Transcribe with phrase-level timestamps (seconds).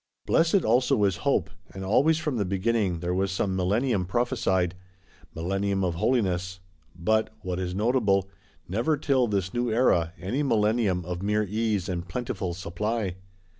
[0.25, 4.73] Blessed also is Hope; and always from the beginning there was some Millennium prophesied;
[5.35, 6.59] Millennium of Holiness;
[6.95, 8.27] but (what is notable)
[8.67, 13.17] never till this new Era, any Millennium of mere Ease and plentiful Supply.